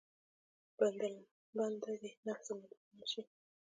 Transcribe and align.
بنده 1.55 1.91
دې 2.01 2.09
النفس 2.15 2.47
المطمئنه 2.53 3.05
شي. 3.11 3.21